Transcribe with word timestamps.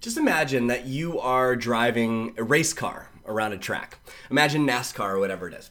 Just 0.00 0.16
imagine 0.16 0.68
that 0.68 0.86
you 0.86 1.20
are 1.20 1.54
driving 1.54 2.32
a 2.38 2.42
race 2.42 2.72
car 2.72 3.10
around 3.26 3.52
a 3.52 3.58
track. 3.58 3.98
Imagine 4.30 4.66
NASCAR 4.66 5.10
or 5.10 5.18
whatever 5.18 5.46
it 5.46 5.52
is. 5.52 5.70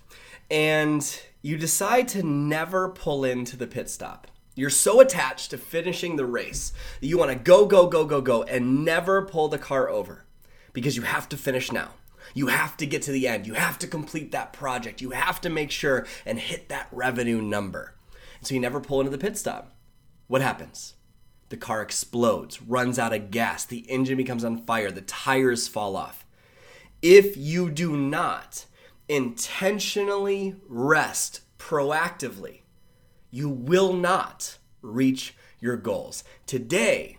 And 0.51 1.21
you 1.41 1.57
decide 1.57 2.07
to 2.09 2.21
never 2.21 2.89
pull 2.89 3.25
into 3.25 3.57
the 3.57 3.65
pit 3.65 3.89
stop. 3.89 4.27
You're 4.53 4.69
so 4.69 4.99
attached 4.99 5.49
to 5.49 5.57
finishing 5.57 6.15
the 6.15 6.27
race 6.27 6.73
that 7.01 7.07
you 7.07 7.17
want 7.17 7.31
to 7.31 7.37
go, 7.37 7.65
go, 7.65 7.87
go, 7.87 8.05
go, 8.05 8.21
go, 8.21 8.43
and 8.43 8.85
never 8.85 9.25
pull 9.25 9.47
the 9.47 9.57
car 9.57 9.89
over 9.89 10.25
because 10.73 10.95
you 10.95 11.01
have 11.03 11.27
to 11.29 11.37
finish 11.37 11.71
now. 11.71 11.89
You 12.35 12.47
have 12.47 12.77
to 12.77 12.85
get 12.85 13.01
to 13.03 13.11
the 13.11 13.27
end. 13.27 13.47
You 13.47 13.55
have 13.55 13.79
to 13.79 13.87
complete 13.87 14.31
that 14.31 14.53
project. 14.53 15.01
You 15.01 15.09
have 15.09 15.41
to 15.41 15.49
make 15.49 15.71
sure 15.71 16.05
and 16.23 16.37
hit 16.37 16.69
that 16.69 16.87
revenue 16.91 17.41
number. 17.41 17.95
And 18.37 18.47
so 18.47 18.53
you 18.53 18.59
never 18.59 18.79
pull 18.79 18.99
into 18.99 19.11
the 19.11 19.17
pit 19.17 19.39
stop. 19.39 19.75
What 20.27 20.43
happens? 20.43 20.93
The 21.49 21.57
car 21.57 21.81
explodes, 21.81 22.61
runs 22.61 22.99
out 22.99 23.13
of 23.13 23.31
gas, 23.31 23.65
the 23.65 23.89
engine 23.89 24.17
becomes 24.17 24.43
on 24.43 24.63
fire, 24.65 24.91
the 24.91 25.01
tires 25.01 25.67
fall 25.67 25.95
off. 25.95 26.25
If 27.01 27.35
you 27.35 27.69
do 27.69 27.97
not 27.97 28.65
intentionally 29.07 30.55
rest 30.67 31.41
proactively, 31.57 32.61
you 33.31 33.49
will 33.49 33.93
not 33.93 34.57
reach 34.81 35.35
your 35.59 35.75
goals. 35.75 36.23
Today 36.45 37.17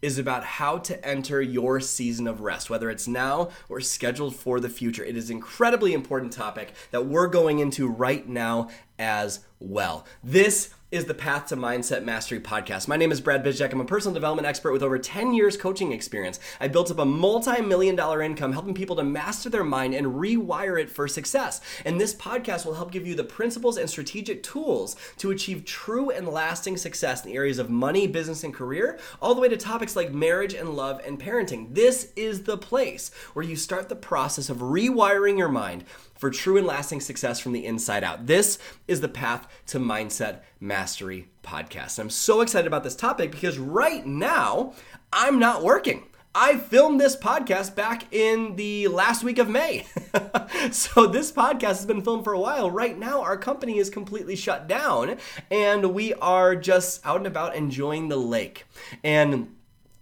is 0.00 0.18
about 0.18 0.42
how 0.42 0.78
to 0.78 1.04
enter 1.06 1.40
your 1.40 1.78
season 1.78 2.26
of 2.26 2.40
rest, 2.40 2.68
whether 2.68 2.90
it's 2.90 3.06
now 3.06 3.48
or 3.68 3.80
scheduled 3.80 4.34
for 4.34 4.58
the 4.58 4.68
future. 4.68 5.04
It 5.04 5.16
is 5.16 5.30
an 5.30 5.36
incredibly 5.36 5.92
important 5.92 6.32
topic 6.32 6.72
that 6.90 7.06
we're 7.06 7.28
going 7.28 7.60
into 7.60 7.88
right 7.88 8.28
now 8.28 8.68
as 9.02 9.40
well. 9.58 10.06
This 10.22 10.70
is 10.92 11.06
the 11.06 11.14
Path 11.14 11.46
to 11.46 11.56
Mindset 11.56 12.04
Mastery 12.04 12.38
podcast. 12.38 12.86
My 12.86 12.98
name 12.98 13.10
is 13.10 13.20
Brad 13.20 13.42
Bizjack. 13.42 13.72
I'm 13.72 13.80
a 13.80 13.84
personal 13.84 14.12
development 14.12 14.46
expert 14.46 14.72
with 14.72 14.82
over 14.82 14.98
10 14.98 15.32
years 15.32 15.56
coaching 15.56 15.90
experience. 15.90 16.38
I 16.60 16.68
built 16.68 16.90
up 16.90 16.98
a 16.98 17.04
multi 17.04 17.62
million 17.62 17.96
dollar 17.96 18.20
income 18.20 18.52
helping 18.52 18.74
people 18.74 18.94
to 18.96 19.02
master 19.02 19.48
their 19.48 19.64
mind 19.64 19.94
and 19.94 20.06
rewire 20.06 20.78
it 20.78 20.90
for 20.90 21.08
success. 21.08 21.62
And 21.86 21.98
this 21.98 22.14
podcast 22.14 22.66
will 22.66 22.74
help 22.74 22.92
give 22.92 23.06
you 23.06 23.14
the 23.14 23.24
principles 23.24 23.78
and 23.78 23.88
strategic 23.88 24.42
tools 24.42 24.94
to 25.16 25.30
achieve 25.30 25.64
true 25.64 26.10
and 26.10 26.28
lasting 26.28 26.76
success 26.76 27.24
in 27.24 27.30
the 27.30 27.36
areas 27.36 27.58
of 27.58 27.70
money, 27.70 28.06
business, 28.06 28.44
and 28.44 28.52
career, 28.52 28.98
all 29.22 29.34
the 29.34 29.40
way 29.40 29.48
to 29.48 29.56
topics 29.56 29.96
like 29.96 30.12
marriage 30.12 30.52
and 30.52 30.76
love 30.76 31.00
and 31.06 31.18
parenting. 31.18 31.74
This 31.74 32.12
is 32.16 32.42
the 32.42 32.58
place 32.58 33.10
where 33.32 33.44
you 33.44 33.56
start 33.56 33.88
the 33.88 33.96
process 33.96 34.50
of 34.50 34.58
rewiring 34.58 35.38
your 35.38 35.48
mind 35.48 35.84
for 36.22 36.30
true 36.30 36.56
and 36.56 36.68
lasting 36.68 37.00
success 37.00 37.40
from 37.40 37.50
the 37.50 37.66
inside 37.66 38.04
out. 38.04 38.28
This 38.28 38.56
is 38.86 39.00
the 39.00 39.08
Path 39.08 39.48
to 39.66 39.80
Mindset 39.80 40.42
Mastery 40.60 41.26
podcast. 41.42 41.98
I'm 41.98 42.10
so 42.10 42.42
excited 42.42 42.68
about 42.68 42.84
this 42.84 42.94
topic 42.94 43.32
because 43.32 43.58
right 43.58 44.06
now 44.06 44.72
I'm 45.12 45.40
not 45.40 45.64
working. 45.64 46.04
I 46.32 46.58
filmed 46.58 47.00
this 47.00 47.16
podcast 47.16 47.74
back 47.74 48.04
in 48.14 48.54
the 48.54 48.86
last 48.86 49.24
week 49.24 49.38
of 49.38 49.48
May. 49.48 49.84
so 50.70 51.08
this 51.08 51.32
podcast 51.32 51.62
has 51.62 51.86
been 51.86 52.02
filmed 52.02 52.22
for 52.22 52.34
a 52.34 52.40
while. 52.40 52.70
Right 52.70 52.96
now, 52.96 53.22
our 53.22 53.36
company 53.36 53.78
is 53.78 53.90
completely 53.90 54.36
shut 54.36 54.68
down 54.68 55.16
and 55.50 55.92
we 55.92 56.14
are 56.14 56.54
just 56.54 57.04
out 57.04 57.16
and 57.16 57.26
about 57.26 57.56
enjoying 57.56 58.10
the 58.10 58.16
lake 58.16 58.64
and 59.02 59.56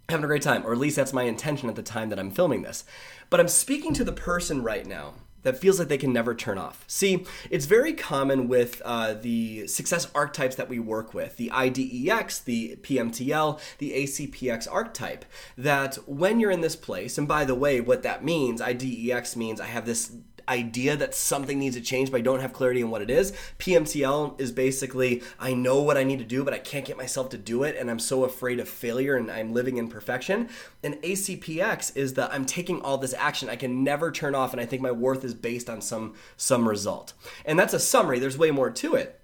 having 0.07 0.25
a 0.25 0.27
great 0.27 0.43
time, 0.43 0.67
or 0.67 0.71
at 0.71 0.77
least 0.77 0.97
that's 0.97 1.13
my 1.13 1.23
intention 1.23 1.67
at 1.67 1.75
the 1.75 1.81
time 1.81 2.09
that 2.09 2.19
I'm 2.19 2.29
filming 2.29 2.61
this. 2.61 2.85
But 3.31 3.39
I'm 3.39 3.47
speaking 3.47 3.95
to 3.95 4.03
the 4.03 4.13
person 4.13 4.61
right 4.61 4.85
now 4.85 5.15
that 5.43 5.57
feels 5.57 5.79
like 5.79 5.87
they 5.87 5.97
can 5.97 6.13
never 6.13 6.33
turn 6.35 6.57
off. 6.57 6.83
See, 6.87 7.25
it's 7.49 7.65
very 7.65 7.93
common 7.93 8.47
with 8.47 8.81
uh, 8.85 9.13
the 9.13 9.67
success 9.67 10.07
archetypes 10.13 10.55
that 10.55 10.69
we 10.69 10.79
work 10.79 11.13
with 11.13 11.37
the 11.37 11.49
IDEX, 11.49 12.43
the 12.43 12.77
PMTL, 12.81 13.59
the 13.77 13.91
ACPX 13.91 14.67
archetype. 14.71 15.25
That 15.57 15.95
when 16.07 16.39
you're 16.39 16.51
in 16.51 16.61
this 16.61 16.75
place, 16.75 17.17
and 17.17 17.27
by 17.27 17.45
the 17.45 17.55
way, 17.55 17.81
what 17.81 18.03
that 18.03 18.23
means, 18.23 18.61
IDEX 18.61 19.35
means 19.35 19.59
I 19.59 19.67
have 19.67 19.85
this 19.85 20.11
idea 20.47 20.95
that 20.95 21.15
something 21.15 21.59
needs 21.59 21.75
to 21.75 21.81
change, 21.81 22.11
but 22.11 22.17
I 22.17 22.21
don't 22.21 22.39
have 22.39 22.53
clarity 22.53 22.83
on 22.83 22.89
what 22.89 23.01
it 23.01 23.09
is. 23.09 23.33
PMTL 23.59 24.39
is 24.39 24.51
basically 24.51 25.23
I 25.39 25.53
know 25.53 25.81
what 25.81 25.97
I 25.97 26.03
need 26.03 26.19
to 26.19 26.25
do, 26.25 26.43
but 26.43 26.53
I 26.53 26.59
can't 26.59 26.85
get 26.85 26.97
myself 26.97 27.29
to 27.29 27.37
do 27.37 27.63
it, 27.63 27.75
and 27.77 27.89
I'm 27.89 27.99
so 27.99 28.23
afraid 28.23 28.59
of 28.59 28.67
failure 28.67 29.15
and 29.15 29.31
I'm 29.31 29.53
living 29.53 29.77
in 29.77 29.87
perfection. 29.87 30.49
And 30.83 30.95
ACPX 30.95 31.95
is 31.95 32.13
that 32.15 32.33
I'm 32.33 32.45
taking 32.45 32.81
all 32.81 32.97
this 32.97 33.13
action. 33.13 33.49
I 33.49 33.55
can 33.55 33.83
never 33.83 34.11
turn 34.11 34.35
off, 34.35 34.51
and 34.51 34.61
I 34.61 34.65
think 34.65 34.81
my 34.81 34.91
worth 34.91 35.23
is 35.23 35.33
based 35.33 35.69
on 35.69 35.81
some 35.81 36.15
some 36.37 36.67
result. 36.67 37.13
And 37.45 37.57
that's 37.57 37.73
a 37.73 37.79
summary. 37.79 38.19
There's 38.19 38.37
way 38.37 38.51
more 38.51 38.69
to 38.69 38.95
it. 38.95 39.19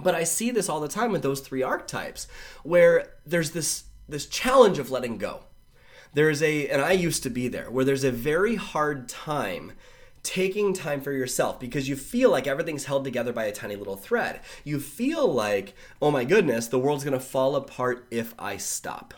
But 0.00 0.14
I 0.14 0.24
see 0.24 0.50
this 0.50 0.68
all 0.68 0.80
the 0.80 0.88
time 0.88 1.10
with 1.10 1.22
those 1.22 1.40
three 1.40 1.62
archetypes, 1.62 2.28
where 2.62 3.14
there's 3.26 3.50
this 3.50 3.84
this 4.08 4.26
challenge 4.26 4.78
of 4.78 4.90
letting 4.90 5.18
go. 5.18 5.44
There's 6.14 6.42
a, 6.42 6.68
and 6.68 6.80
I 6.80 6.92
used 6.92 7.22
to 7.24 7.30
be 7.30 7.48
there, 7.48 7.70
where 7.70 7.84
there's 7.84 8.04
a 8.04 8.10
very 8.10 8.54
hard 8.54 9.08
time 9.08 9.72
taking 10.22 10.72
time 10.72 11.00
for 11.00 11.12
yourself 11.12 11.58
because 11.60 11.88
you 11.88 11.96
feel 11.96 12.30
like 12.30 12.46
everything's 12.46 12.84
held 12.84 13.04
together 13.04 13.32
by 13.32 13.44
a 13.44 13.52
tiny 13.52 13.76
little 13.76 13.96
thread. 13.96 14.40
You 14.64 14.80
feel 14.80 15.32
like, 15.32 15.74
oh 16.00 16.10
my 16.10 16.24
goodness, 16.24 16.66
the 16.66 16.78
world's 16.78 17.04
gonna 17.04 17.20
fall 17.20 17.56
apart 17.56 18.06
if 18.10 18.34
I 18.38 18.56
stop. 18.56 19.14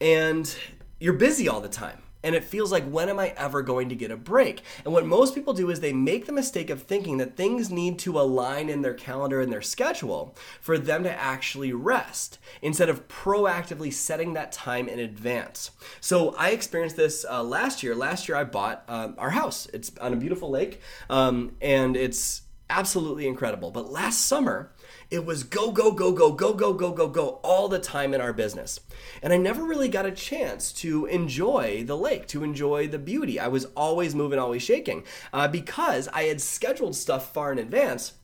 And 0.00 0.54
you're 1.00 1.14
busy 1.14 1.48
all 1.48 1.60
the 1.60 1.68
time. 1.68 2.02
And 2.22 2.34
it 2.34 2.44
feels 2.44 2.70
like, 2.70 2.84
when 2.84 3.08
am 3.08 3.18
I 3.18 3.34
ever 3.36 3.62
going 3.62 3.88
to 3.88 3.94
get 3.94 4.10
a 4.10 4.16
break? 4.16 4.62
And 4.84 4.92
what 4.92 5.06
most 5.06 5.34
people 5.34 5.54
do 5.54 5.70
is 5.70 5.80
they 5.80 5.92
make 5.92 6.26
the 6.26 6.32
mistake 6.32 6.70
of 6.70 6.82
thinking 6.82 7.18
that 7.18 7.36
things 7.36 7.70
need 7.70 7.98
to 8.00 8.20
align 8.20 8.68
in 8.68 8.82
their 8.82 8.94
calendar 8.94 9.40
and 9.40 9.52
their 9.52 9.62
schedule 9.62 10.36
for 10.60 10.78
them 10.78 11.02
to 11.02 11.12
actually 11.12 11.72
rest 11.72 12.38
instead 12.60 12.88
of 12.88 13.08
proactively 13.08 13.92
setting 13.92 14.34
that 14.34 14.52
time 14.52 14.88
in 14.88 14.98
advance. 14.98 15.70
So 16.00 16.34
I 16.36 16.50
experienced 16.50 16.96
this 16.96 17.24
uh, 17.28 17.42
last 17.42 17.82
year. 17.82 17.94
Last 17.94 18.28
year, 18.28 18.36
I 18.36 18.44
bought 18.44 18.84
um, 18.88 19.14
our 19.18 19.30
house. 19.30 19.66
It's 19.72 19.90
on 20.00 20.12
a 20.12 20.16
beautiful 20.16 20.50
lake, 20.50 20.80
um, 21.10 21.56
and 21.60 21.96
it's 21.96 22.42
absolutely 22.70 23.26
incredible. 23.26 23.70
But 23.70 23.90
last 23.90 24.26
summer, 24.26 24.72
it 25.12 25.26
was 25.26 25.44
go, 25.44 25.70
go, 25.70 25.92
go, 25.92 26.10
go, 26.10 26.32
go, 26.32 26.54
go, 26.54 26.72
go, 26.72 26.90
go, 26.90 27.06
go 27.06 27.28
all 27.44 27.68
the 27.68 27.78
time 27.78 28.14
in 28.14 28.22
our 28.22 28.32
business. 28.32 28.80
And 29.22 29.30
I 29.30 29.36
never 29.36 29.62
really 29.62 29.90
got 29.90 30.06
a 30.06 30.10
chance 30.10 30.72
to 30.72 31.04
enjoy 31.04 31.84
the 31.84 31.98
lake, 31.98 32.26
to 32.28 32.42
enjoy 32.42 32.88
the 32.88 32.98
beauty. 32.98 33.38
I 33.38 33.48
was 33.48 33.66
always 33.76 34.14
moving, 34.14 34.38
always 34.38 34.62
shaking 34.62 35.04
uh, 35.30 35.48
because 35.48 36.08
I 36.14 36.22
had 36.22 36.40
scheduled 36.40 36.96
stuff 36.96 37.30
far 37.34 37.52
in 37.52 37.58
advance 37.58 38.14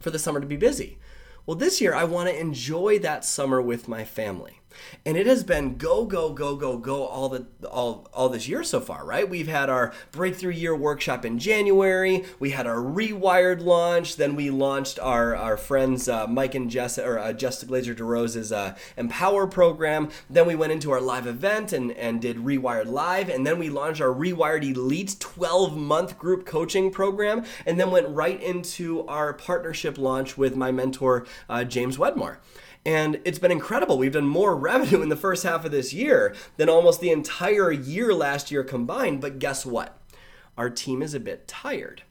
for 0.00 0.10
the 0.10 0.18
summer 0.18 0.40
to 0.40 0.46
be 0.46 0.56
busy. 0.56 0.98
Well, 1.46 1.56
this 1.56 1.80
year 1.80 1.94
I 1.94 2.02
want 2.02 2.28
to 2.28 2.38
enjoy 2.38 2.98
that 2.98 3.24
summer 3.24 3.62
with 3.62 3.86
my 3.86 4.04
family 4.04 4.60
and 5.04 5.16
it 5.16 5.26
has 5.26 5.44
been 5.44 5.76
go 5.76 6.04
go 6.04 6.32
go 6.32 6.56
go 6.56 6.78
go 6.78 7.04
all 7.04 7.28
the 7.28 7.46
all 7.70 8.08
all 8.12 8.28
this 8.28 8.48
year 8.48 8.62
so 8.62 8.80
far 8.80 9.04
right? 9.04 9.28
We've 9.28 9.48
had 9.48 9.70
our 9.70 9.92
breakthrough 10.12 10.52
year 10.52 10.74
workshop 10.74 11.24
in 11.24 11.38
january. 11.38 12.24
We 12.38 12.50
had 12.50 12.66
our 12.66 12.76
rewired 12.78 13.60
launch. 13.60 14.16
Then 14.16 14.36
we 14.36 14.50
launched 14.50 14.98
our 14.98 15.34
our 15.36 15.56
friends 15.56 16.08
uh, 16.08 16.26
mike 16.26 16.54
and 16.54 16.70
jess 16.70 16.98
or 16.98 17.18
uh, 17.18 17.32
jessica 17.32 17.72
glazer 17.72 17.96
derose's 17.96 18.52
uh, 18.52 18.76
empower 18.96 19.46
program. 19.46 20.10
Then 20.28 20.46
we 20.46 20.54
went 20.54 20.72
into 20.72 20.90
our 20.90 21.00
live 21.00 21.26
event 21.26 21.72
and 21.72 21.92
and 21.92 22.20
did 22.20 22.36
rewired 22.38 22.86
live. 22.86 23.28
And 23.28 23.46
then 23.46 23.58
we 23.58 23.70
launched 23.70 24.00
our 24.00 24.12
rewired 24.12 24.64
elite 24.64 25.16
12 25.20 25.76
month 25.76 26.18
group 26.18 26.46
coaching 26.46 26.90
program. 26.90 27.44
And 27.66 27.78
then 27.78 27.90
went 27.90 28.08
right 28.08 28.40
into 28.42 29.06
our 29.06 29.32
partnership 29.32 29.98
launch 29.98 30.36
with 30.36 30.56
my 30.56 30.70
mentor 30.70 31.26
uh, 31.48 31.64
james 31.64 31.98
wedmore 31.98 32.40
and 32.84 33.20
it's 33.24 33.38
been 33.38 33.50
incredible. 33.50 33.98
We've 33.98 34.12
done 34.12 34.26
more 34.26 34.56
revenue 34.70 35.02
in 35.02 35.08
the 35.08 35.16
first 35.16 35.44
half 35.44 35.64
of 35.64 35.70
this 35.70 35.92
year 35.92 36.34
than 36.56 36.68
almost 36.68 37.00
the 37.00 37.10
entire 37.10 37.70
year 37.70 38.14
last 38.14 38.50
year 38.50 38.64
combined. 38.64 39.20
But 39.20 39.38
guess 39.38 39.66
what? 39.66 40.00
Our 40.56 40.70
team 40.70 41.02
is 41.02 41.14
a 41.14 41.20
bit 41.20 41.46
tired. 41.46 42.02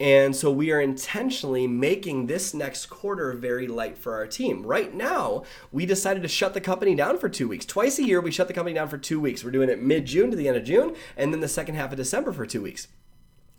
And 0.00 0.34
so 0.34 0.50
we 0.50 0.72
are 0.72 0.80
intentionally 0.80 1.68
making 1.68 2.26
this 2.26 2.52
next 2.52 2.86
quarter 2.86 3.32
very 3.32 3.68
light 3.68 3.96
for 3.96 4.14
our 4.14 4.26
team. 4.26 4.66
Right 4.66 4.92
now, 4.92 5.44
we 5.70 5.86
decided 5.86 6.22
to 6.24 6.28
shut 6.28 6.52
the 6.52 6.60
company 6.60 6.96
down 6.96 7.18
for 7.18 7.28
two 7.28 7.46
weeks. 7.46 7.64
Twice 7.64 8.00
a 8.00 8.04
year, 8.04 8.20
we 8.20 8.32
shut 8.32 8.48
the 8.48 8.54
company 8.54 8.74
down 8.74 8.88
for 8.88 8.98
two 8.98 9.20
weeks. 9.20 9.44
We're 9.44 9.52
doing 9.52 9.68
it 9.68 9.80
mid 9.80 10.06
June 10.06 10.30
to 10.30 10.36
the 10.36 10.48
end 10.48 10.56
of 10.56 10.64
June, 10.64 10.96
and 11.16 11.32
then 11.32 11.40
the 11.40 11.48
second 11.48 11.76
half 11.76 11.92
of 11.92 11.96
December 11.96 12.32
for 12.32 12.44
two 12.44 12.62
weeks. 12.62 12.88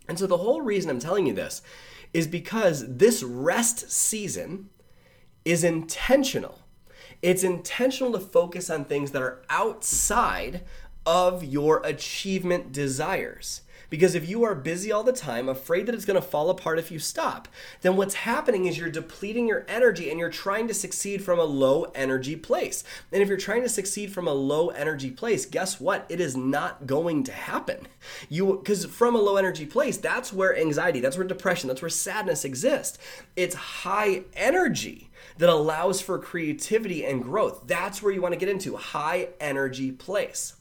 And 0.08 0.18
so 0.18 0.26
the 0.26 0.36
whole 0.36 0.60
reason 0.60 0.90
I'm 0.90 1.00
telling 1.00 1.26
you 1.26 1.32
this 1.32 1.62
is 2.12 2.26
because 2.26 2.84
this 2.96 3.22
rest 3.22 3.90
season 3.90 4.68
is 5.46 5.62
intentional. 5.62 6.58
It's 7.22 7.44
intentional 7.44 8.12
to 8.12 8.18
focus 8.18 8.68
on 8.68 8.84
things 8.84 9.12
that 9.12 9.22
are 9.22 9.42
outside 9.48 10.62
of 11.06 11.44
your 11.44 11.80
achievement 11.84 12.72
desires. 12.72 13.62
Because 13.88 14.16
if 14.16 14.28
you 14.28 14.42
are 14.42 14.56
busy 14.56 14.90
all 14.90 15.04
the 15.04 15.12
time, 15.12 15.48
afraid 15.48 15.86
that 15.86 15.94
it's 15.94 16.04
going 16.04 16.20
to 16.20 16.26
fall 16.26 16.50
apart 16.50 16.80
if 16.80 16.90
you 16.90 16.98
stop, 16.98 17.46
then 17.82 17.96
what's 17.96 18.14
happening 18.14 18.66
is 18.66 18.76
you're 18.76 18.90
depleting 18.90 19.46
your 19.46 19.64
energy 19.68 20.10
and 20.10 20.18
you're 20.18 20.28
trying 20.28 20.66
to 20.66 20.74
succeed 20.74 21.22
from 21.22 21.38
a 21.38 21.44
low 21.44 21.84
energy 21.94 22.34
place. 22.34 22.82
And 23.12 23.22
if 23.22 23.28
you're 23.28 23.36
trying 23.36 23.62
to 23.62 23.68
succeed 23.68 24.12
from 24.12 24.26
a 24.26 24.34
low 24.34 24.70
energy 24.70 25.12
place, 25.12 25.46
guess 25.46 25.80
what? 25.80 26.04
It 26.08 26.20
is 26.20 26.36
not 26.36 26.88
going 26.88 27.22
to 27.24 27.32
happen. 27.32 27.86
You 28.28 28.60
cuz 28.64 28.86
from 28.86 29.14
a 29.14 29.20
low 29.20 29.36
energy 29.36 29.66
place, 29.66 29.96
that's 29.96 30.32
where 30.32 30.58
anxiety, 30.58 30.98
that's 30.98 31.16
where 31.16 31.26
depression, 31.26 31.68
that's 31.68 31.82
where 31.82 31.88
sadness 31.88 32.44
exists. 32.44 32.98
It's 33.36 33.54
high 33.54 34.24
energy 34.34 35.05
that 35.38 35.48
allows 35.48 36.00
for 36.00 36.18
creativity 36.18 37.04
and 37.04 37.22
growth. 37.22 37.64
That's 37.66 38.02
where 38.02 38.12
you 38.12 38.22
want 38.22 38.34
to 38.34 38.40
get 38.40 38.48
into 38.48 38.76
high 38.76 39.28
energy 39.40 39.92
place. 39.92 40.54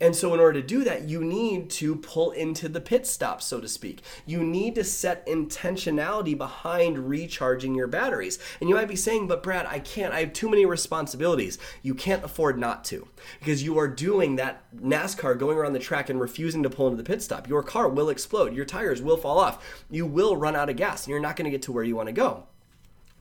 And 0.00 0.14
so, 0.14 0.32
in 0.34 0.40
order 0.40 0.60
to 0.60 0.66
do 0.66 0.84
that, 0.84 1.08
you 1.08 1.22
need 1.24 1.70
to 1.70 1.96
pull 1.96 2.30
into 2.30 2.68
the 2.68 2.80
pit 2.80 3.06
stop, 3.06 3.42
so 3.42 3.60
to 3.60 3.68
speak. 3.68 4.02
You 4.26 4.42
need 4.42 4.74
to 4.76 4.84
set 4.84 5.26
intentionality 5.26 6.36
behind 6.36 7.08
recharging 7.08 7.74
your 7.74 7.86
batteries. 7.86 8.38
And 8.60 8.68
you 8.68 8.74
might 8.74 8.88
be 8.88 8.96
saying, 8.96 9.26
but 9.28 9.42
Brad, 9.42 9.66
I 9.66 9.80
can't. 9.80 10.14
I 10.14 10.20
have 10.20 10.32
too 10.32 10.48
many 10.48 10.64
responsibilities. 10.66 11.58
You 11.82 11.94
can't 11.94 12.24
afford 12.24 12.58
not 12.58 12.84
to 12.86 13.08
because 13.40 13.62
you 13.62 13.78
are 13.78 13.88
doing 13.88 14.36
that 14.36 14.62
NASCAR 14.76 15.38
going 15.38 15.58
around 15.58 15.72
the 15.72 15.78
track 15.78 16.08
and 16.08 16.20
refusing 16.20 16.62
to 16.62 16.70
pull 16.70 16.86
into 16.86 17.02
the 17.02 17.06
pit 17.06 17.22
stop. 17.22 17.48
Your 17.48 17.62
car 17.62 17.88
will 17.88 18.08
explode, 18.08 18.54
your 18.54 18.64
tires 18.64 19.02
will 19.02 19.16
fall 19.16 19.38
off, 19.38 19.84
you 19.90 20.06
will 20.06 20.36
run 20.36 20.56
out 20.56 20.70
of 20.70 20.76
gas, 20.76 21.04
and 21.04 21.10
you're 21.10 21.20
not 21.20 21.36
going 21.36 21.44
to 21.44 21.50
get 21.50 21.62
to 21.62 21.72
where 21.72 21.84
you 21.84 21.96
want 21.96 22.08
to 22.08 22.12
go. 22.12 22.44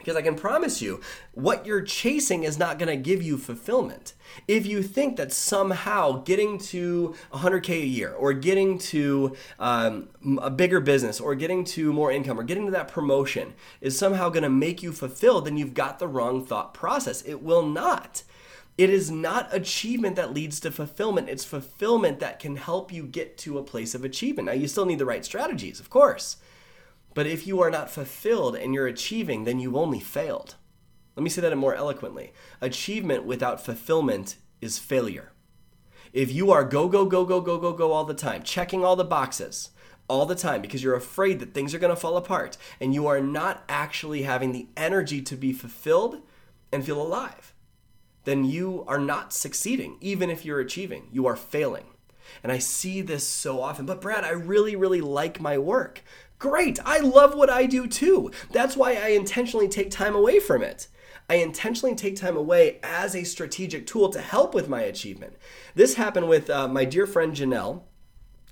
Because 0.07 0.17
I 0.17 0.21
can 0.21 0.35
promise 0.35 0.81
you, 0.81 1.01
what 1.33 1.65
you're 1.65 1.81
chasing 1.81 2.45
is 2.45 2.57
not 2.57 2.79
going 2.79 2.87
to 2.87 2.95
give 2.95 3.21
you 3.21 3.37
fulfillment. 3.37 4.13
If 4.47 4.65
you 4.65 4.81
think 4.81 5.17
that 5.17 5.33
somehow 5.33 6.23
getting 6.23 6.59
to 6.59 7.13
100K 7.33 7.69
a 7.71 7.85
year, 7.85 8.13
or 8.13 8.31
getting 8.31 8.77
to 8.77 9.35
um, 9.59 10.07
a 10.41 10.49
bigger 10.49 10.79
business, 10.79 11.19
or 11.19 11.35
getting 11.35 11.65
to 11.65 11.91
more 11.91 12.09
income, 12.09 12.39
or 12.39 12.43
getting 12.43 12.67
to 12.67 12.71
that 12.71 12.87
promotion 12.87 13.53
is 13.81 13.99
somehow 13.99 14.29
going 14.29 14.43
to 14.43 14.49
make 14.49 14.81
you 14.81 14.93
fulfilled, 14.93 15.43
then 15.43 15.57
you've 15.57 15.73
got 15.73 15.99
the 15.99 16.07
wrong 16.07 16.45
thought 16.45 16.73
process. 16.73 17.21
It 17.23 17.43
will 17.43 17.65
not. 17.65 18.23
It 18.77 18.89
is 18.89 19.11
not 19.11 19.53
achievement 19.53 20.15
that 20.15 20.33
leads 20.33 20.61
to 20.61 20.71
fulfillment. 20.71 21.27
It's 21.27 21.43
fulfillment 21.43 22.21
that 22.21 22.39
can 22.39 22.55
help 22.55 22.93
you 22.93 23.03
get 23.03 23.37
to 23.39 23.57
a 23.57 23.63
place 23.63 23.93
of 23.93 24.05
achievement. 24.05 24.45
Now, 24.45 24.53
you 24.53 24.69
still 24.69 24.85
need 24.85 24.99
the 24.99 25.05
right 25.05 25.25
strategies, 25.25 25.81
of 25.81 25.89
course. 25.89 26.37
But 27.17 27.25
if 27.25 27.47
you 27.47 27.59
are 27.61 27.71
not 27.71 27.89
fulfilled 27.89 28.55
and 28.55 28.75
you're 28.75 28.85
achieving, 28.85 29.43
then 29.43 29.59
you've 29.59 29.75
only 29.75 29.99
failed. 29.99 30.53
Let 31.15 31.23
me 31.23 31.31
say 31.31 31.41
that 31.41 31.57
more 31.57 31.73
eloquently. 31.73 32.31
Achievement 32.61 33.23
without 33.23 33.59
fulfillment 33.59 34.35
is 34.61 34.77
failure. 34.77 35.31
If 36.13 36.31
you 36.31 36.51
are 36.51 36.63
go, 36.63 36.87
go, 36.87 37.07
go, 37.07 37.25
go, 37.25 37.41
go, 37.41 37.57
go, 37.57 37.73
go 37.73 37.91
all 37.91 38.05
the 38.05 38.13
time, 38.13 38.43
checking 38.43 38.85
all 38.85 38.95
the 38.95 39.03
boxes 39.03 39.71
all 40.07 40.27
the 40.27 40.35
time 40.35 40.61
because 40.61 40.83
you're 40.83 40.93
afraid 40.93 41.39
that 41.39 41.55
things 41.55 41.73
are 41.73 41.79
going 41.79 41.89
to 41.89 41.99
fall 41.99 42.17
apart 42.17 42.55
and 42.79 42.93
you 42.93 43.07
are 43.07 43.19
not 43.19 43.63
actually 43.67 44.21
having 44.21 44.51
the 44.51 44.67
energy 44.77 45.19
to 45.23 45.35
be 45.35 45.51
fulfilled 45.51 46.21
and 46.71 46.85
feel 46.85 47.01
alive, 47.01 47.51
then 48.25 48.45
you 48.45 48.85
are 48.87 48.99
not 48.99 49.33
succeeding, 49.33 49.97
even 50.01 50.29
if 50.29 50.45
you're 50.45 50.59
achieving. 50.59 51.07
You 51.11 51.25
are 51.25 51.35
failing. 51.35 51.85
And 52.43 52.51
I 52.51 52.59
see 52.59 53.01
this 53.01 53.25
so 53.25 53.61
often. 53.61 53.85
But 53.85 54.01
Brad, 54.01 54.23
I 54.23 54.31
really, 54.31 54.75
really 54.75 55.01
like 55.01 55.41
my 55.41 55.57
work. 55.57 56.03
Great. 56.39 56.79
I 56.85 56.99
love 56.99 57.35
what 57.35 57.49
I 57.49 57.65
do 57.65 57.87
too. 57.87 58.31
That's 58.51 58.77
why 58.77 58.93
I 58.93 59.09
intentionally 59.09 59.67
take 59.67 59.89
time 59.89 60.15
away 60.15 60.39
from 60.39 60.61
it. 60.61 60.87
I 61.29 61.35
intentionally 61.35 61.95
take 61.95 62.15
time 62.15 62.37
away 62.37 62.79
as 62.83 63.15
a 63.15 63.23
strategic 63.23 63.85
tool 63.85 64.09
to 64.09 64.21
help 64.21 64.53
with 64.53 64.69
my 64.69 64.81
achievement. 64.81 65.35
This 65.75 65.95
happened 65.95 66.29
with 66.29 66.49
uh, 66.49 66.67
my 66.67 66.85
dear 66.85 67.05
friend 67.05 67.33
Janelle 67.33 67.81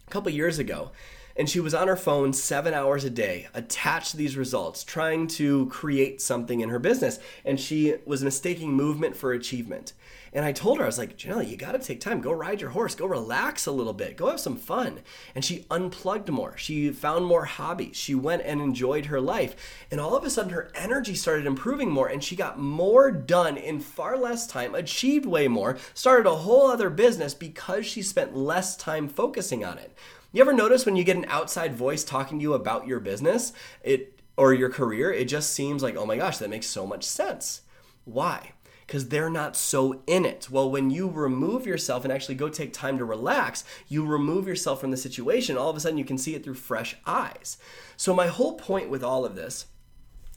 a 0.08 0.12
couple 0.12 0.32
years 0.32 0.60
ago 0.60 0.92
and 1.36 1.50
she 1.50 1.60
was 1.60 1.74
on 1.74 1.88
her 1.88 1.98
phone 1.98 2.32
seven 2.34 2.74
hours 2.74 3.04
a 3.04 3.10
day, 3.10 3.48
attached 3.54 4.12
to 4.12 4.18
these 4.18 4.38
results, 4.38 4.84
trying 4.84 5.28
to 5.28 5.68
create 5.68 6.22
something 6.22 6.62
in 6.62 6.70
her 6.70 6.80
business. 6.80 7.20
And 7.44 7.60
she 7.60 7.96
was 8.06 8.24
mistaking 8.24 8.74
movement 8.74 9.18
for 9.18 9.34
achievement. 9.34 9.94
And 10.36 10.44
I 10.44 10.52
told 10.52 10.80
her, 10.80 10.84
I 10.84 10.88
was 10.88 10.98
like, 10.98 11.18
Janelle, 11.18 11.48
you 11.48 11.56
got 11.56 11.72
to 11.72 11.80
take 11.80 12.02
time. 12.02 12.20
Go 12.20 12.34
ride 12.34 12.60
your 12.60 12.72
horse. 12.72 12.94
Go 12.94 13.06
relax 13.06 13.66
a 13.66 13.72
little 13.72 13.94
bit. 13.94 14.18
Go 14.18 14.30
have 14.30 14.40
some 14.42 14.58
fun. 14.58 15.00
And 15.34 15.46
she 15.46 15.66
unplugged 15.72 16.28
more. 16.28 16.58
She 16.58 16.92
found 16.92 17.26
more 17.26 17.46
hobbies. 17.46 17.96
She 17.96 18.16
went 18.16 18.42
and 18.42 18.60
enjoyed 18.60 19.06
her 19.06 19.22
life. 19.22 19.56
And 19.90 20.02
all 20.02 20.14
of 20.14 20.26
a 20.26 20.30
sudden, 20.30 20.52
her 20.52 20.72
energy 20.76 21.16
started 21.16 21.46
improving 21.46 21.90
more. 21.90 22.10
And 22.10 22.22
she 22.22 22.36
got 22.36 22.60
more 22.60 23.12
done 23.12 23.56
in 23.56 23.80
far 23.80 24.18
less 24.18 24.46
time, 24.46 24.76
achieved 24.76 25.26
way 25.26 25.48
more, 25.48 25.78
started 25.94 26.30
a 26.30 26.36
whole 26.36 26.68
other 26.68 26.90
business 26.90 27.34
because 27.34 27.86
she 27.86 28.02
spent 28.02 28.36
less 28.36 28.76
time 28.76 29.08
focusing 29.08 29.64
on 29.64 29.78
it. 29.78 29.94
You 30.36 30.42
ever 30.42 30.52
notice 30.52 30.86
when 30.86 30.98
you 30.98 31.06
get 31.06 31.16
an 31.16 31.28
outside 31.30 31.78
voice 31.78 32.04
talking 32.04 32.40
to 32.40 32.44
you 32.44 32.56
about 32.56 32.88
your 32.88 33.00
business, 33.00 33.54
it 33.82 34.20
or 34.36 34.54
your 34.54 34.70
career, 34.70 35.10
it 35.10 35.30
just 35.30 35.54
seems 35.54 35.82
like, 35.82 35.96
"Oh 35.96 36.06
my 36.06 36.18
gosh, 36.18 36.40
that 36.40 36.50
makes 36.50 36.68
so 36.68 36.86
much 36.86 37.06
sense." 37.06 37.62
Why? 38.04 38.52
because 38.86 39.08
they're 39.08 39.32
not 39.32 39.56
so 39.56 40.04
in 40.06 40.26
it. 40.26 40.48
Well, 40.52 40.70
when 40.70 40.92
you 40.92 41.10
remove 41.10 41.66
yourself 41.66 42.04
and 42.04 42.14
actually 42.14 42.36
go 42.36 42.50
take 42.50 42.72
time 42.72 43.00
to 43.00 43.06
relax, 43.06 43.64
you 43.88 44.06
remove 44.06 44.48
yourself 44.48 44.80
from 44.80 44.92
the 44.92 44.98
situation. 44.98 45.58
All 45.58 45.72
of 45.72 45.76
a 45.76 45.80
sudden, 45.80 45.98
you 45.98 46.06
can 46.06 46.20
see 46.20 46.36
it 46.36 46.44
through 46.44 46.54
fresh 46.54 46.96
eyes. 47.04 47.58
So, 47.98 48.14
my 48.14 48.28
whole 48.28 48.54
point 48.54 48.92
with 48.92 49.04
all 49.04 49.26
of 49.26 49.36
this 49.36 49.66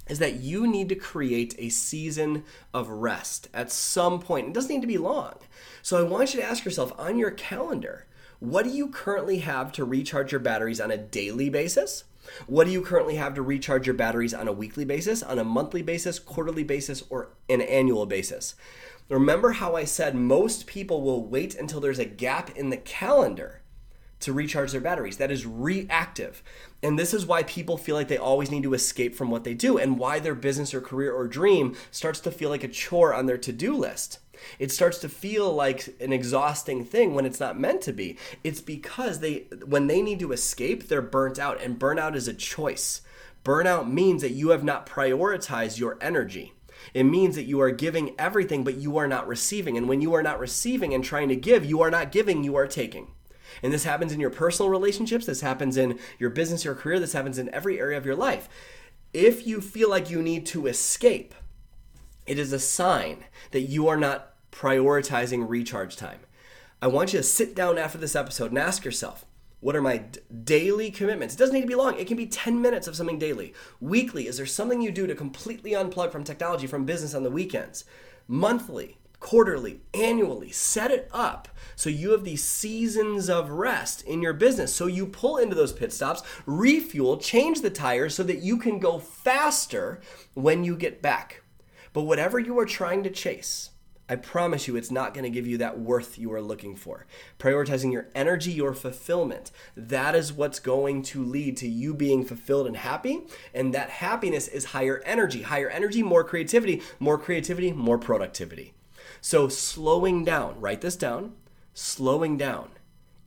is 0.08 0.18
that 0.20 0.36
you 0.36 0.66
need 0.66 0.88
to 0.88 0.94
create 0.94 1.54
a 1.58 1.68
season 1.68 2.44
of 2.72 2.88
rest 2.88 3.50
at 3.52 3.70
some 3.70 4.18
point. 4.18 4.46
It 4.46 4.54
doesn't 4.54 4.72
need 4.74 4.80
to 4.80 4.86
be 4.86 4.96
long. 4.96 5.34
So, 5.82 5.98
I 5.98 6.08
want 6.08 6.32
you 6.32 6.40
to 6.40 6.46
ask 6.46 6.64
yourself 6.64 6.94
on 6.98 7.18
your 7.18 7.32
calendar 7.32 8.06
what 8.40 8.64
do 8.64 8.70
you 8.70 8.88
currently 8.88 9.38
have 9.38 9.72
to 9.72 9.84
recharge 9.84 10.32
your 10.32 10.40
batteries 10.40 10.80
on 10.80 10.90
a 10.90 10.96
daily 10.96 11.48
basis? 11.50 12.04
What 12.46 12.64
do 12.64 12.70
you 12.70 12.82
currently 12.82 13.16
have 13.16 13.34
to 13.34 13.42
recharge 13.42 13.86
your 13.86 13.94
batteries 13.94 14.34
on 14.34 14.46
a 14.46 14.52
weekly 14.52 14.84
basis, 14.84 15.22
on 15.22 15.38
a 15.38 15.44
monthly 15.44 15.82
basis, 15.82 16.18
quarterly 16.18 16.62
basis, 16.62 17.02
or 17.10 17.30
an 17.48 17.60
annual 17.62 18.06
basis? 18.06 18.54
Remember 19.08 19.52
how 19.52 19.74
I 19.74 19.84
said 19.84 20.14
most 20.14 20.66
people 20.66 21.00
will 21.00 21.24
wait 21.24 21.54
until 21.54 21.80
there's 21.80 21.98
a 21.98 22.04
gap 22.04 22.50
in 22.50 22.70
the 22.70 22.76
calendar 22.76 23.62
to 24.20 24.32
recharge 24.32 24.72
their 24.72 24.80
batteries. 24.80 25.16
That 25.16 25.30
is 25.30 25.46
reactive. 25.46 26.42
And 26.82 26.98
this 26.98 27.14
is 27.14 27.24
why 27.24 27.44
people 27.44 27.78
feel 27.78 27.96
like 27.96 28.08
they 28.08 28.18
always 28.18 28.50
need 28.50 28.64
to 28.64 28.74
escape 28.74 29.14
from 29.14 29.30
what 29.30 29.44
they 29.44 29.54
do 29.54 29.78
and 29.78 29.98
why 29.98 30.18
their 30.18 30.34
business 30.34 30.74
or 30.74 30.80
career 30.80 31.12
or 31.12 31.26
dream 31.26 31.74
starts 31.90 32.20
to 32.20 32.30
feel 32.30 32.50
like 32.50 32.64
a 32.64 32.68
chore 32.68 33.14
on 33.14 33.26
their 33.26 33.38
to 33.38 33.52
do 33.52 33.76
list. 33.76 34.18
It 34.58 34.70
starts 34.70 34.98
to 34.98 35.08
feel 35.08 35.52
like 35.52 35.96
an 36.00 36.12
exhausting 36.12 36.84
thing 36.84 37.14
when 37.14 37.26
it's 37.26 37.40
not 37.40 37.58
meant 37.58 37.80
to 37.82 37.92
be. 37.92 38.16
It's 38.44 38.60
because 38.60 39.20
they 39.20 39.46
when 39.64 39.86
they 39.86 40.02
need 40.02 40.20
to 40.20 40.32
escape, 40.32 40.88
they're 40.88 41.02
burnt 41.02 41.38
out 41.38 41.60
and 41.60 41.78
burnout 41.78 42.14
is 42.14 42.28
a 42.28 42.34
choice. 42.34 43.02
Burnout 43.44 43.90
means 43.90 44.22
that 44.22 44.32
you 44.32 44.50
have 44.50 44.64
not 44.64 44.86
prioritized 44.86 45.78
your 45.78 45.98
energy. 46.00 46.52
It 46.94 47.04
means 47.04 47.34
that 47.34 47.44
you 47.44 47.60
are 47.60 47.70
giving 47.70 48.14
everything 48.18 48.64
but 48.64 48.76
you 48.76 48.96
are 48.98 49.08
not 49.08 49.26
receiving. 49.26 49.76
And 49.76 49.88
when 49.88 50.00
you 50.00 50.14
are 50.14 50.22
not 50.22 50.38
receiving 50.38 50.94
and 50.94 51.04
trying 51.04 51.28
to 51.28 51.36
give, 51.36 51.64
you 51.64 51.80
are 51.82 51.90
not 51.90 52.12
giving, 52.12 52.44
you 52.44 52.56
are 52.56 52.66
taking. 52.66 53.08
And 53.62 53.72
this 53.72 53.84
happens 53.84 54.12
in 54.12 54.20
your 54.20 54.30
personal 54.30 54.70
relationships, 54.70 55.26
this 55.26 55.40
happens 55.40 55.76
in 55.76 55.98
your 56.18 56.30
business, 56.30 56.64
your 56.64 56.74
career, 56.74 57.00
this 57.00 57.12
happens 57.12 57.38
in 57.38 57.52
every 57.54 57.78
area 57.78 57.98
of 57.98 58.06
your 58.06 58.14
life. 58.16 58.48
If 59.12 59.46
you 59.46 59.60
feel 59.60 59.88
like 59.88 60.10
you 60.10 60.22
need 60.22 60.46
to 60.46 60.66
escape, 60.66 61.34
it 62.28 62.38
is 62.38 62.52
a 62.52 62.58
sign 62.58 63.24
that 63.52 63.62
you 63.62 63.88
are 63.88 63.96
not 63.96 64.34
prioritizing 64.52 65.48
recharge 65.48 65.96
time. 65.96 66.20
I 66.80 66.86
want 66.86 67.12
you 67.12 67.18
to 67.18 67.24
sit 67.24 67.54
down 67.56 67.78
after 67.78 67.98
this 67.98 68.14
episode 68.14 68.50
and 68.50 68.58
ask 68.58 68.84
yourself, 68.84 69.24
what 69.60 69.74
are 69.74 69.82
my 69.82 69.98
d- 69.98 70.20
daily 70.44 70.90
commitments? 70.90 71.34
It 71.34 71.38
doesn't 71.38 71.54
need 71.54 71.62
to 71.62 71.66
be 71.66 71.74
long. 71.74 71.98
It 71.98 72.06
can 72.06 72.16
be 72.16 72.26
10 72.26 72.62
minutes 72.62 72.86
of 72.86 72.94
something 72.94 73.18
daily. 73.18 73.54
Weekly, 73.80 74.28
is 74.28 74.36
there 74.36 74.46
something 74.46 74.80
you 74.80 74.92
do 74.92 75.06
to 75.06 75.14
completely 75.14 75.72
unplug 75.72 76.12
from 76.12 76.22
technology, 76.22 76.68
from 76.68 76.84
business 76.84 77.14
on 77.14 77.24
the 77.24 77.30
weekends? 77.30 77.84
Monthly, 78.28 78.98
quarterly, 79.18 79.80
annually, 79.94 80.50
set 80.50 80.92
it 80.92 81.08
up 81.12 81.48
so 81.74 81.90
you 81.90 82.10
have 82.12 82.24
these 82.24 82.44
seasons 82.44 83.28
of 83.28 83.50
rest 83.50 84.02
in 84.02 84.22
your 84.22 84.34
business. 84.34 84.72
So 84.72 84.86
you 84.86 85.06
pull 85.06 85.38
into 85.38 85.56
those 85.56 85.72
pit 85.72 85.92
stops, 85.92 86.22
refuel, 86.46 87.16
change 87.16 87.62
the 87.62 87.70
tires 87.70 88.14
so 88.14 88.22
that 88.24 88.42
you 88.42 88.58
can 88.58 88.78
go 88.78 88.98
faster 88.98 90.00
when 90.34 90.62
you 90.62 90.76
get 90.76 91.02
back. 91.02 91.42
But 91.92 92.02
whatever 92.02 92.38
you 92.38 92.58
are 92.58 92.66
trying 92.66 93.02
to 93.02 93.10
chase, 93.10 93.70
I 94.08 94.16
promise 94.16 94.66
you 94.66 94.74
it's 94.74 94.90
not 94.90 95.12
going 95.12 95.24
to 95.24 95.30
give 95.30 95.46
you 95.46 95.58
that 95.58 95.78
worth 95.78 96.18
you 96.18 96.32
are 96.32 96.40
looking 96.40 96.74
for. 96.74 97.06
Prioritizing 97.38 97.92
your 97.92 98.08
energy, 98.14 98.50
your 98.50 98.72
fulfillment, 98.72 99.50
that 99.76 100.14
is 100.14 100.32
what's 100.32 100.60
going 100.60 101.02
to 101.02 101.22
lead 101.22 101.58
to 101.58 101.68
you 101.68 101.92
being 101.92 102.24
fulfilled 102.24 102.66
and 102.66 102.78
happy. 102.78 103.26
And 103.52 103.74
that 103.74 103.90
happiness 103.90 104.48
is 104.48 104.66
higher 104.66 105.02
energy. 105.04 105.42
Higher 105.42 105.68
energy, 105.68 106.02
more 106.02 106.24
creativity, 106.24 106.80
more 106.98 107.18
creativity, 107.18 107.72
more 107.72 107.98
productivity. 107.98 108.72
So 109.20 109.48
slowing 109.48 110.24
down, 110.24 110.58
write 110.58 110.80
this 110.80 110.96
down, 110.96 111.34
slowing 111.74 112.38
down 112.38 112.70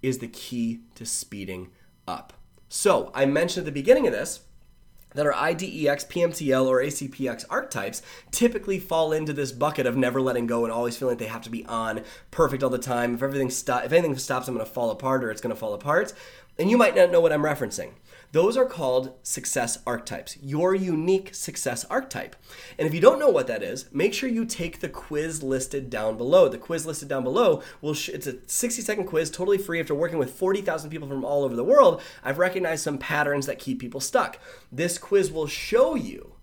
is 0.02 0.18
the 0.18 0.28
key 0.28 0.82
to 0.96 1.06
speeding 1.06 1.70
up. 2.08 2.34
So 2.70 3.12
I 3.14 3.26
mentioned 3.26 3.68
at 3.68 3.74
the 3.74 3.80
beginning 3.80 4.08
of 4.08 4.14
this 4.14 4.42
that 5.14 5.26
are 5.26 5.34
IDEX, 5.34 6.08
PMTL, 6.08 6.66
or 6.68 6.82
ACPX 6.82 7.46
archetypes 7.50 8.02
typically 8.32 8.80
fall 8.80 9.12
into 9.12 9.34
this 9.34 9.52
bucket 9.52 9.86
of 9.86 9.98
never 9.98 10.22
letting 10.22 10.48
go 10.48 10.64
and 10.64 10.74
always 10.74 10.98
feeling 10.98 11.14
like 11.14 11.20
they 11.20 11.32
have 11.32 11.42
to 11.44 11.50
be 11.50 11.66
on 11.66 12.04
perfect 12.32 12.64
all 12.64 12.70
the 12.70 12.78
time. 12.78 13.16
If 13.16 13.24
everything 13.24 13.50
sto- 13.50 13.82
if 13.84 13.92
anything 13.92 14.18
stops, 14.18 14.48
I'm 14.48 14.56
going 14.56 14.66
to 14.66 14.72
fall 14.72 14.90
apart 14.90 15.24
or 15.24 15.32
it's 15.32 15.42
going 15.42 15.54
to 15.54 15.60
fall 15.60 15.74
apart. 15.74 16.14
And 16.60 16.70
you 16.70 16.78
might 16.78 16.96
not 16.96 17.12
know 17.12 17.22
what 17.22 17.34
I'm 17.34 17.44
referencing. 17.44 17.92
Those 18.34 18.56
are 18.56 18.66
called 18.66 19.14
success 19.24 19.80
archetypes, 19.86 20.38
your 20.42 20.74
unique 20.74 21.36
success 21.36 21.84
archetype. 21.86 22.38
And 22.80 22.88
if 22.88 22.94
you 22.94 23.02
don't 23.02 23.20
know 23.20 23.30
what 23.30 23.48
that 23.48 23.62
is, 23.62 23.88
make 23.92 24.14
sure 24.14 24.30
you 24.30 24.46
take 24.46 24.80
the 24.80 24.88
quiz 24.88 25.44
listed 25.44 25.90
down 25.90 26.16
below. 26.18 26.48
The 26.48 26.58
quiz 26.58 26.86
listed 26.86 27.10
down 27.10 27.24
below 27.24 27.62
will 27.82 27.94
sh- 27.94 28.10
it's 28.10 28.28
a 28.28 28.38
60 28.48 28.82
second 28.82 29.06
quiz, 29.06 29.30
totally 29.30 29.58
free. 29.58 29.82
After 29.82 29.94
working 29.94 30.18
with 30.18 30.32
40,000 30.32 30.90
people 30.90 31.10
from 31.10 31.26
all 31.26 31.44
over 31.44 31.58
the 31.58 31.64
world, 31.64 32.02
I've 32.24 32.38
recognized 32.38 32.84
some 32.84 32.98
patterns 32.98 33.48
that 33.48 33.60
keep 33.60 33.80
people 33.80 34.00
stuck. 34.00 34.40
This 34.72 34.98
quiz 34.98 35.30
will 35.30 35.48
show 35.48 35.96
you 35.96 36.36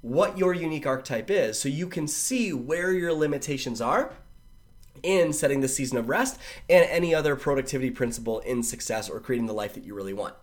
what 0.00 0.38
your 0.38 0.54
unique 0.54 0.86
archetype 0.86 1.30
is 1.30 1.58
so 1.58 1.68
you 1.68 1.88
can 1.88 2.08
see 2.08 2.54
where 2.54 2.92
your 2.92 3.12
limitations 3.12 3.82
are 3.82 4.14
in 5.02 5.32
setting 5.34 5.60
the 5.60 5.68
season 5.68 5.98
of 5.98 6.08
rest 6.08 6.38
and 6.70 6.86
any 6.88 7.14
other 7.14 7.36
productivity 7.36 7.90
principle 7.90 8.40
in 8.40 8.62
success 8.62 9.10
or 9.10 9.20
creating 9.20 9.46
the 9.46 9.52
life 9.52 9.74
that 9.74 9.84
you 9.84 9.94
really 9.94 10.14
want. 10.14 10.34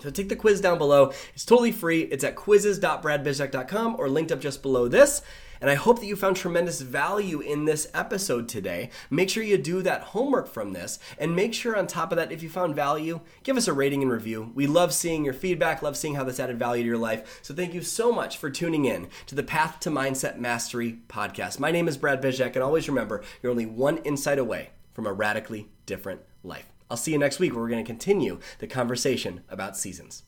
So 0.00 0.10
take 0.10 0.28
the 0.28 0.36
quiz 0.36 0.60
down 0.60 0.78
below. 0.78 1.12
It's 1.34 1.44
totally 1.44 1.72
free. 1.72 2.02
It's 2.02 2.24
at 2.24 2.36
quizzes.bradbizjack.com 2.36 3.96
or 3.98 4.08
linked 4.08 4.32
up 4.32 4.40
just 4.40 4.62
below 4.62 4.88
this. 4.88 5.22
And 5.60 5.70
I 5.70 5.74
hope 5.74 6.00
that 6.00 6.06
you 6.06 6.16
found 6.16 6.36
tremendous 6.36 6.82
value 6.82 7.40
in 7.40 7.64
this 7.64 7.88
episode 7.94 8.48
today. 8.48 8.90
Make 9.08 9.30
sure 9.30 9.42
you 9.42 9.56
do 9.56 9.80
that 9.82 10.02
homework 10.02 10.48
from 10.48 10.74
this. 10.74 10.98
And 11.18 11.34
make 11.34 11.54
sure, 11.54 11.76
on 11.76 11.86
top 11.86 12.12
of 12.12 12.16
that, 12.16 12.30
if 12.30 12.42
you 12.42 12.50
found 12.50 12.74
value, 12.74 13.20
give 13.42 13.56
us 13.56 13.68
a 13.68 13.72
rating 13.72 14.02
and 14.02 14.10
review. 14.10 14.52
We 14.54 14.66
love 14.66 14.92
seeing 14.92 15.24
your 15.24 15.34
feedback, 15.34 15.80
love 15.80 15.96
seeing 15.96 16.14
how 16.14 16.24
this 16.24 16.40
added 16.40 16.58
value 16.58 16.82
to 16.82 16.88
your 16.88 16.98
life. 16.98 17.40
So 17.42 17.54
thank 17.54 17.72
you 17.72 17.82
so 17.82 18.12
much 18.12 18.36
for 18.36 18.50
tuning 18.50 18.84
in 18.84 19.08
to 19.26 19.34
the 19.34 19.42
Path 19.42 19.80
to 19.80 19.90
Mindset 19.90 20.38
Mastery 20.38 20.98
podcast. 21.08 21.58
My 21.58 21.70
name 21.70 21.88
is 21.88 21.96
Brad 21.96 22.20
Bizjack, 22.20 22.54
and 22.54 22.62
always 22.62 22.88
remember, 22.88 23.24
you're 23.42 23.52
only 23.52 23.66
one 23.66 23.98
insight 23.98 24.38
away 24.38 24.70
from 24.92 25.06
a 25.06 25.12
radically 25.12 25.70
different 25.86 26.20
life. 26.42 26.75
I'll 26.90 26.96
see 26.96 27.12
you 27.12 27.18
next 27.18 27.40
week 27.40 27.52
where 27.52 27.62
we're 27.62 27.70
going 27.70 27.84
to 27.84 27.88
continue 27.88 28.38
the 28.58 28.66
conversation 28.66 29.42
about 29.48 29.76
seasons. 29.76 30.22